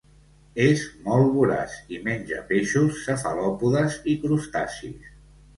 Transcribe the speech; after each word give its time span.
És 0.67 0.85
molt 1.07 1.27
voraç 1.35 1.75
i 1.97 2.01
menja 2.07 2.41
peixos, 2.53 2.97
cefalòpodes 3.11 3.99
i 4.15 4.17
crustacis. 4.25 5.17